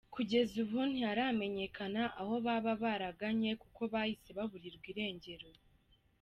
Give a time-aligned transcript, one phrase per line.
[0.15, 5.47] Kugeza ubu ntiharamenyekana aho abo baba baraganye kuko bahise baburirwa irengero.